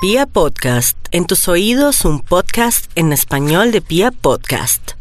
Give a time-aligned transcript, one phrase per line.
[0.00, 4.92] Pia Podcast, en tus oídos un podcast en español de Pia Podcast.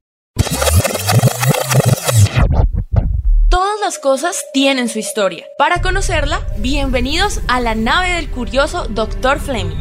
[3.47, 5.45] Todas las cosas tienen su historia.
[5.59, 9.39] Para conocerla, bienvenidos a la nave del curioso Dr.
[9.39, 9.77] Fleming.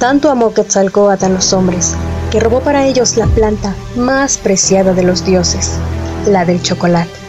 [0.00, 1.94] Tanto amó Quetzalcóatl a los hombres,
[2.32, 5.78] que robó para ellos la planta más preciada de los dioses,
[6.26, 7.23] la del chocolate.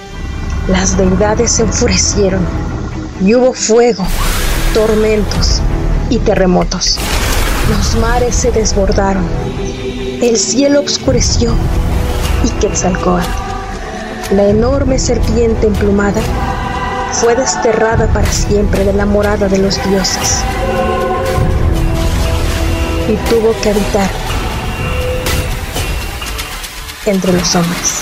[0.67, 2.41] Las deidades se enfurecieron
[3.21, 4.03] y hubo fuego,
[4.73, 5.61] tormentos
[6.09, 6.97] y terremotos.
[7.69, 9.25] Los mares se desbordaron,
[10.23, 11.53] el cielo oscureció
[12.43, 13.27] y Quetzalcóatl,
[14.31, 16.21] la enorme serpiente emplumada,
[17.11, 20.41] fue desterrada para siempre de la morada de los dioses
[23.07, 24.09] y tuvo que habitar
[27.05, 28.01] entre los hombres.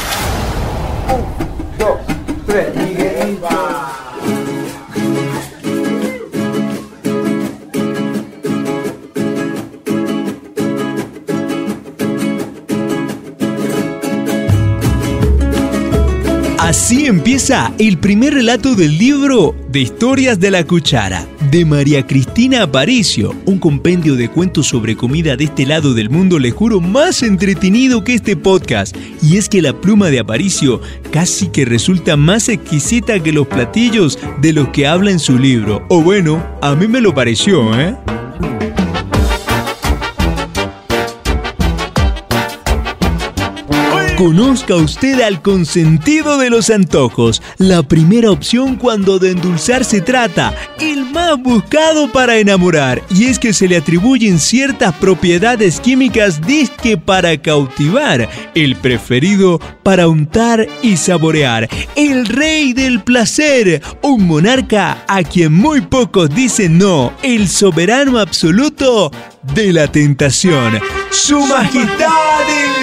[2.53, 3.92] 对一元一把。
[16.73, 23.35] Así empieza el primer relato del libro de historias de la cuchara de María Cristina Aparicio,
[23.45, 28.03] un compendio de cuentos sobre comida de este lado del mundo, le juro, más entretenido
[28.03, 28.97] que este podcast.
[29.21, 34.17] Y es que la pluma de Aparicio casi que resulta más exquisita que los platillos
[34.41, 35.85] de los que habla en su libro.
[35.89, 37.95] O bueno, a mí me lo pareció, ¿eh?
[44.17, 50.55] Conozca usted al consentido de los antojos, la primera opción cuando de endulzar se trata,
[50.79, 56.95] el más buscado para enamorar, y es que se le atribuyen ciertas propiedades químicas disque
[56.95, 65.23] para cautivar, el preferido para untar y saborear, el rey del placer, un monarca a
[65.23, 69.11] quien muy pocos dicen no, el soberano absoluto
[69.55, 70.79] de la tentación,
[71.09, 72.09] su majestad
[72.47, 72.82] el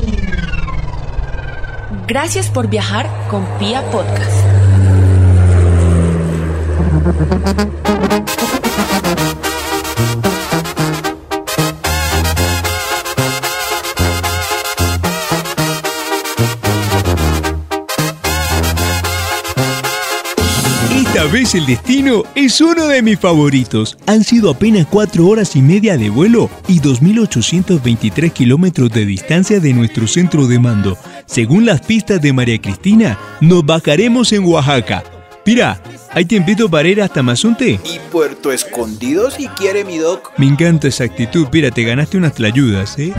[2.13, 4.45] Gracias por viajar con Pia Podcast.
[20.93, 23.97] Esta vez el destino es uno de mis favoritos.
[24.05, 29.71] Han sido apenas 4 horas y media de vuelo y 2.823 kilómetros de distancia de
[29.71, 30.97] nuestro centro de mando.
[31.25, 35.03] Según las pistas de María Cristina, nos bajaremos en Oaxaca.
[35.45, 37.79] Mira, ¿hay tiempito para ir hasta Mazunte?
[37.83, 40.31] Y Puerto Escondido si quiere mi doc.
[40.37, 41.47] Me encanta esa actitud.
[41.51, 43.13] Mira, te ganaste unas tlayudas, ¿eh?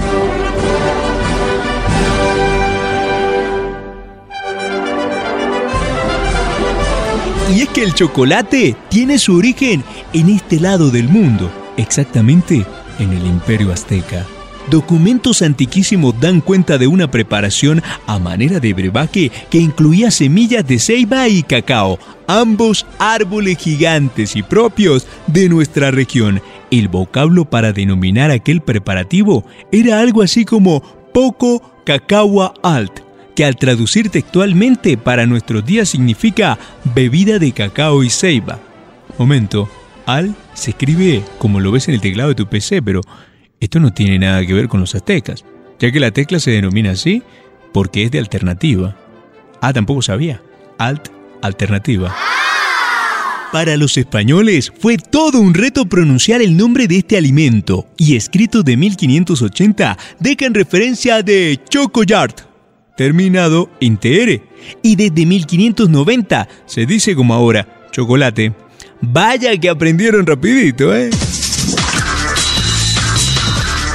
[7.55, 12.65] Y es que el chocolate tiene su origen en este lado del mundo, exactamente
[12.99, 14.25] en el imperio azteca.
[14.71, 20.79] Documentos antiquísimos dan cuenta de una preparación a manera de brebaje que incluía semillas de
[20.79, 26.41] ceiba y cacao, ambos árboles gigantes y propios de nuestra región.
[26.71, 30.81] El vocablo para denominar aquel preparativo era algo así como
[31.13, 33.01] poco cacao alt,
[33.35, 36.59] que al traducir textualmente para nuestros días significa
[36.95, 38.59] bebida de cacao y ceiba.
[39.19, 39.69] Momento,
[40.07, 43.01] al se escribe como lo ves en el teclado de tu PC, pero
[43.65, 45.45] esto no tiene nada que ver con los aztecas,
[45.79, 47.23] ya que la tecla se denomina así
[47.73, 48.97] porque es de alternativa.
[49.61, 50.43] Ah, tampoco sabía.
[50.79, 51.09] Alt,
[51.43, 52.15] alternativa.
[53.53, 58.65] Para los españoles fue todo un reto pronunciar el nombre de este alimento y escritos
[58.65, 62.41] de 1580 dejan referencia de chocoyart,
[62.97, 64.43] terminado en TR,
[64.83, 68.53] y desde 1590 se dice como ahora, chocolate.
[69.01, 71.11] Vaya que aprendieron rapidito, ¿eh?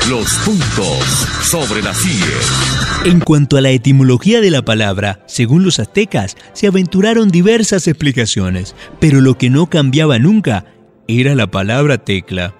[0.09, 3.03] Los puntos sobre las IES.
[3.03, 8.73] En cuanto a la etimología de la palabra, según los aztecas, se aventuraron diversas explicaciones,
[9.01, 10.63] pero lo que no cambiaba nunca
[11.09, 12.53] era la palabra tecla.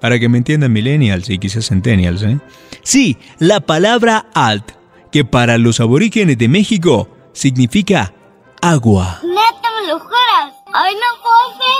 [0.00, 2.38] Para que me entiendan millennials y quizás centennials, ¿eh?
[2.82, 4.72] Sí, la palabra alt,
[5.12, 8.14] que para los aborígenes de México significa
[8.62, 9.20] agua.
[9.22, 10.54] Neta, me lo juras.
[10.72, 11.76] Ay, no puedo hacer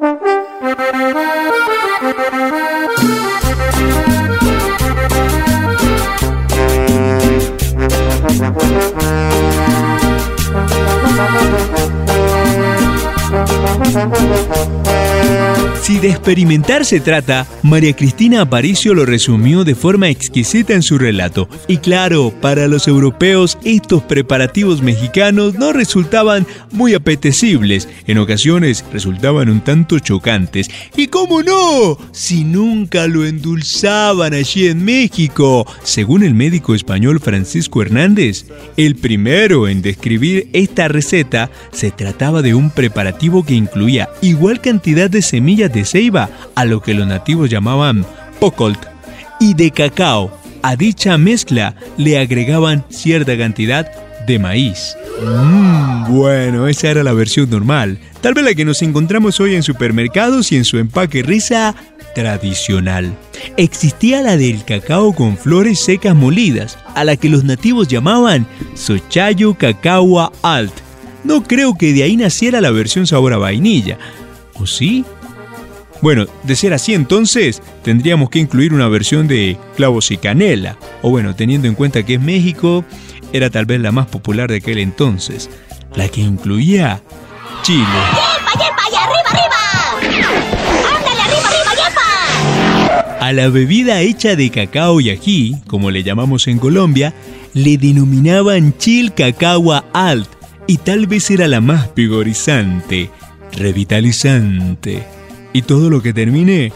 [0.00, 0.49] eso,
[13.92, 14.39] Thank
[15.90, 20.98] Si de experimentar se trata, María Cristina Aparicio lo resumió de forma exquisita en su
[20.98, 21.48] relato.
[21.66, 29.50] Y claro, para los europeos estos preparativos mexicanos no resultaban muy apetecibles, en ocasiones resultaban
[29.50, 30.70] un tanto chocantes.
[30.96, 31.98] ¿Y cómo no?
[32.12, 35.66] Si nunca lo endulzaban allí en México.
[35.82, 38.46] Según el médico español Francisco Hernández,
[38.76, 45.10] el primero en describir esta receta se trataba de un preparativo que incluía igual cantidad
[45.10, 48.06] de semillas de ceiba, a lo que los nativos llamaban
[48.38, 48.78] pocolt,
[49.38, 50.30] y de cacao.
[50.62, 53.90] A dicha mezcla le agregaban cierta cantidad
[54.26, 54.96] de maíz.
[55.22, 57.98] Mmm, bueno, esa era la versión normal.
[58.20, 61.74] Tal vez la que nos encontramos hoy en supermercados y en su empaque risa
[62.14, 63.16] tradicional.
[63.56, 69.54] Existía la del cacao con flores secas molidas, a la que los nativos llamaban Sochayo
[69.54, 70.74] Cacao Alt.
[71.24, 73.98] No creo que de ahí naciera la versión sabor a vainilla.
[74.54, 75.04] ¿O sí?
[76.02, 80.78] Bueno, de ser así entonces, tendríamos que incluir una versión de clavos y canela.
[81.02, 82.84] O bueno, teniendo en cuenta que es México,
[83.32, 85.50] era tal vez la más popular de aquel entonces.
[85.94, 87.02] La que incluía
[87.62, 87.84] Chile.
[87.84, 88.82] ¡Yepa, yepa!
[89.04, 90.26] arriba, arriba!
[90.96, 93.26] ¡Ándale, arriba, arriba, yepa!
[93.26, 97.12] A la bebida hecha de cacao y ají, como le llamamos en Colombia,
[97.52, 100.28] le denominaban chil cacao alt
[100.66, 103.10] y tal vez era la más vigorizante,
[103.52, 105.19] revitalizante
[105.52, 106.72] y todo lo que termine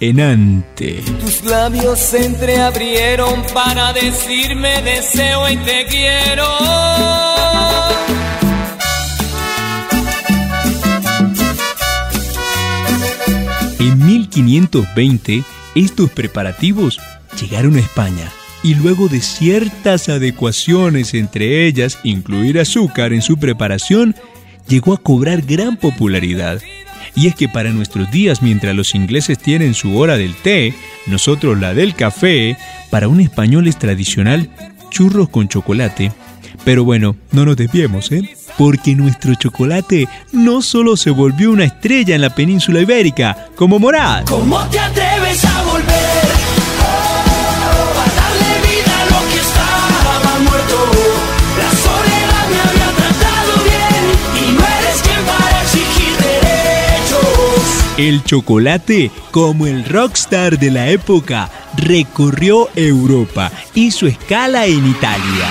[0.00, 1.02] en ante.
[1.20, 6.46] Tus labios se entreabrieron para decirme deseo y te quiero.
[13.78, 15.44] En 1520,
[15.76, 17.00] estos preparativos
[17.40, 18.28] llegaron a España
[18.64, 24.14] y luego de ciertas adecuaciones, entre ellas incluir azúcar en su preparación,
[24.68, 26.60] llegó a cobrar gran popularidad
[27.14, 30.74] y es que para nuestros días, mientras los ingleses tienen su hora del té,
[31.06, 32.56] nosotros la del café,
[32.90, 34.48] para un español es tradicional
[34.90, 36.12] churros con chocolate.
[36.64, 38.28] Pero bueno, no nos desviemos, ¿eh?
[38.56, 44.24] Porque nuestro chocolate no solo se volvió una estrella en la península ibérica, como Morad.
[44.26, 44.78] ¿Cómo te
[57.98, 65.48] El chocolate, como el rockstar de la época, recorrió Europa, hizo escala en Italia.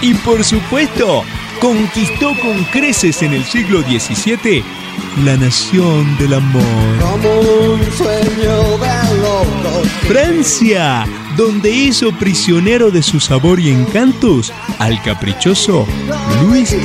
[0.00, 1.22] Y por supuesto,
[1.60, 4.64] conquistó con creces en el siglo XVII
[5.22, 6.64] la nación del amor.
[10.06, 11.04] Francia,
[11.38, 15.86] donde hizo prisionero de su sabor y encantos al caprichoso
[16.42, 16.82] Luis XIV.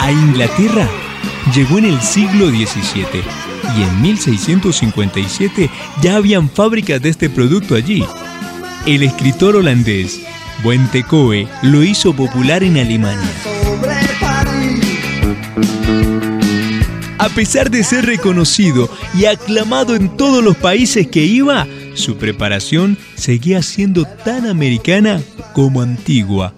[0.00, 0.88] A Inglaterra
[1.54, 3.22] llegó en el siglo XVII
[3.78, 5.70] y en 1657
[6.02, 8.04] ya habían fábricas de este producto allí.
[8.86, 10.20] El escritor holandés
[10.64, 13.30] Buentecoe lo hizo popular en Alemania.
[17.26, 22.96] A pesar de ser reconocido y aclamado en todos los países que iba, su preparación
[23.16, 25.20] seguía siendo tan americana
[25.52, 26.54] como antigua,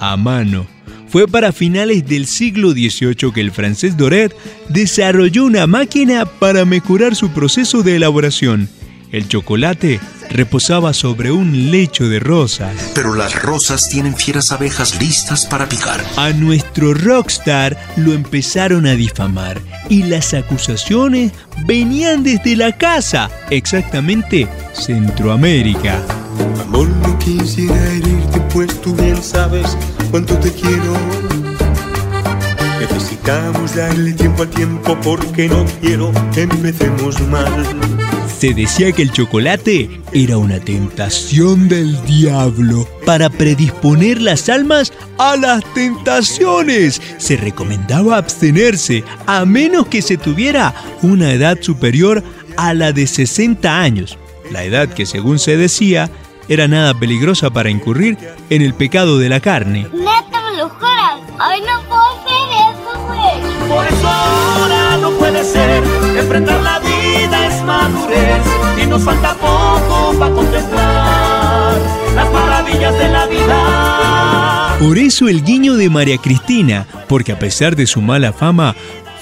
[0.00, 0.66] a mano.
[1.10, 4.34] Fue para finales del siglo XVIII que el francés Doret
[4.70, 8.70] desarrolló una máquina para mejorar su proceso de elaboración.
[9.12, 12.74] El chocolate reposaba sobre un lecho de rosas.
[12.94, 16.02] Pero las rosas tienen fieras abejas listas para picar.
[16.16, 21.32] A nuestro rockstar lo empezaron a difamar y las acusaciones
[21.66, 26.02] venían desde la casa, exactamente Centroamérica.
[26.60, 29.76] Amor, no quisiera herirte, pues tú bien sabes
[30.10, 30.94] cuánto te quiero.
[32.80, 38.05] Necesitamos darle tiempo al tiempo porque no quiero empecemos mal.
[38.46, 45.36] Se decía que el chocolate era una tentación del diablo para predisponer las almas a
[45.36, 47.02] las tentaciones.
[47.18, 50.72] Se recomendaba abstenerse a menos que se tuviera
[51.02, 52.22] una edad superior
[52.56, 54.16] a la de 60 años,
[54.52, 56.08] la edad que según se decía
[56.48, 58.16] era nada peligrosa para incurrir
[58.48, 59.88] en el pecado de la carne.
[59.92, 61.20] Neta, me lo juras.
[61.40, 63.68] Ay, no puedo hacer eso, güey.
[63.68, 64.75] Por eso ahora
[65.06, 65.84] no puede ser
[66.18, 68.42] enfrentar la vida es madurez
[68.82, 71.74] y nos falta poco para contemplar
[72.16, 74.76] las maravillas de la vida.
[74.80, 78.74] Por eso el guiño de María Cristina, porque a pesar de su mala fama,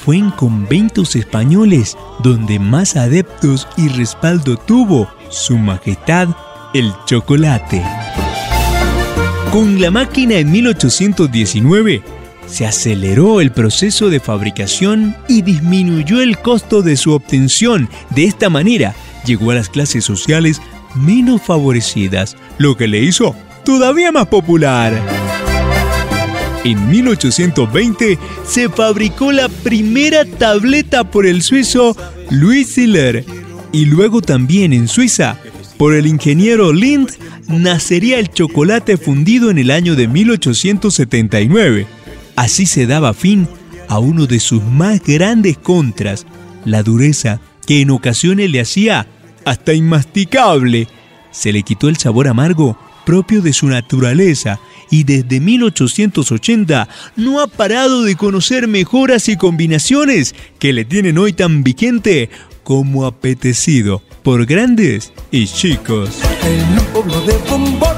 [0.02, 6.28] fue en conventos españoles donde más adeptos y respaldo tuvo su majestad
[6.72, 7.82] el chocolate.
[9.52, 12.02] Con la máquina en 1819,
[12.46, 17.88] se aceleró el proceso de fabricación y disminuyó el costo de su obtención.
[18.10, 20.60] De esta manera, llegó a las clases sociales
[20.94, 23.34] menos favorecidas, lo que le hizo
[23.64, 24.92] todavía más popular.
[26.64, 31.96] En 1820 se fabricó la primera tableta por el suizo
[32.30, 33.24] Louis Siller
[33.72, 35.36] y luego también en Suiza
[35.76, 37.10] por el ingeniero Lind
[37.48, 41.86] nacería el chocolate fundido en el año de 1879.
[42.36, 43.48] Así se daba fin
[43.88, 46.26] a uno de sus más grandes contras,
[46.64, 49.06] la dureza que en ocasiones le hacía
[49.44, 50.88] hasta inmasticable.
[51.30, 54.58] Se le quitó el sabor amargo propio de su naturaleza
[54.90, 61.32] y desde 1880 no ha parado de conocer mejoras y combinaciones que le tienen hoy
[61.32, 62.30] tan vigente
[62.62, 66.10] como apetecido por grandes y chicos.
[66.92, 67.96] Pueblo de bombón,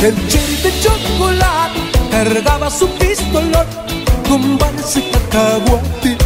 [0.00, 1.97] el de chocolate
[2.28, 3.66] cargaba su pistolón
[4.28, 6.16] con balas y cacahuate.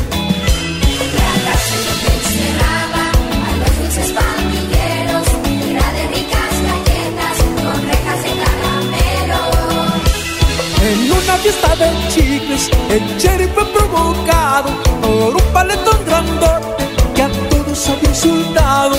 [10.85, 17.29] En una fiesta de chicles, el cherry fue provocado por un paletón grandote que a
[17.49, 18.97] todos había insultado.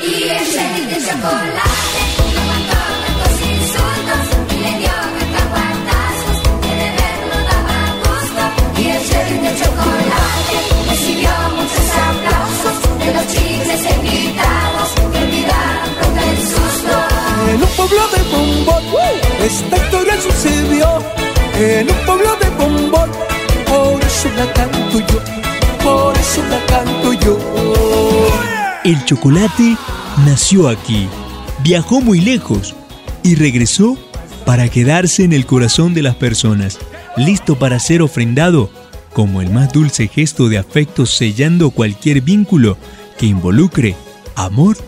[0.00, 1.89] Y el cherry de chocolate
[13.24, 16.96] los invitados que olvidaron pronto el susto.
[17.52, 18.82] En un pueblo de bombón,
[19.44, 21.02] esta historia sucedió.
[21.58, 23.10] En un pueblo de bombón,
[23.66, 25.20] por eso la canto yo,
[25.82, 27.38] por eso la canto yo.
[28.84, 29.76] El chocolate
[30.24, 31.06] nació aquí,
[31.62, 32.74] viajó muy lejos
[33.22, 33.98] y regresó
[34.46, 36.78] para quedarse en el corazón de las personas,
[37.16, 38.70] listo para ser ofrendado
[39.12, 42.78] como el más dulce gesto de afecto sellando cualquier vínculo
[43.20, 43.96] que involucre
[44.34, 44.78] amor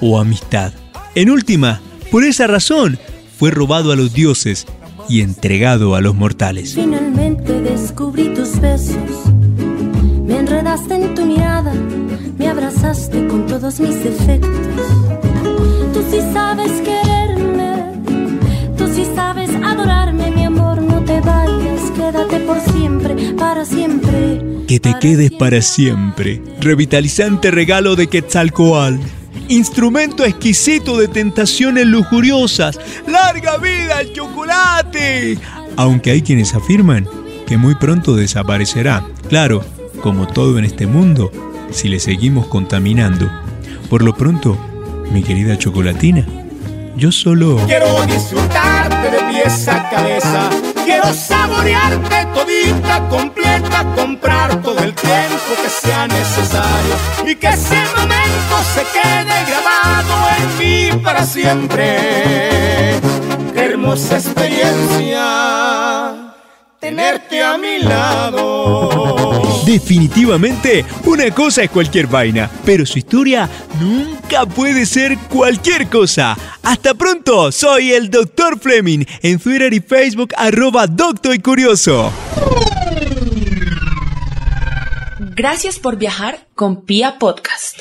[0.00, 0.72] o amistad.
[1.14, 2.98] En última, por esa razón,
[3.38, 4.66] fue robado a los dioses
[5.10, 6.74] y entregado a los mortales.
[6.74, 8.96] Finalmente descubrí tus besos.
[10.24, 11.74] Me enredaste en tu mirada,
[12.38, 14.86] me abrazaste con todos mis defectos.
[15.92, 17.92] Tú sí sabes quererme,
[18.78, 24.05] tú sí sabes adorarme, mi amor, no te vayas, quédate por siempre, para siempre.
[24.66, 26.42] Que te quedes para siempre.
[26.60, 28.96] Revitalizante regalo de Quetzalcoatl.
[29.48, 32.78] Instrumento exquisito de tentaciones lujuriosas.
[33.06, 35.38] ¡Larga vida al chocolate!
[35.76, 37.08] Aunque hay quienes afirman
[37.46, 39.04] que muy pronto desaparecerá.
[39.28, 39.64] Claro,
[40.02, 41.30] como todo en este mundo,
[41.70, 43.30] si le seguimos contaminando.
[43.88, 44.58] Por lo pronto,
[45.12, 46.26] mi querida chocolatina,
[46.96, 47.62] yo solo...
[47.66, 50.50] Quiero disfrutarte de pies a cabeza.
[50.86, 56.94] Quiero saborearte todita, completa, comprar todo el tiempo que sea necesario
[57.26, 63.00] y que ese momento se quede grabado en mí para siempre.
[63.52, 65.24] Qué hermosa experiencia
[66.78, 69.35] tenerte a mi lado.
[69.66, 76.38] Definitivamente, una cosa es cualquier vaina, pero su historia nunca puede ser cualquier cosa.
[76.62, 78.60] Hasta pronto, soy el Dr.
[78.60, 82.12] Fleming, en Twitter y Facebook arroba Doctor y Curioso.
[85.34, 87.80] Gracias por viajar con Pia Podcast.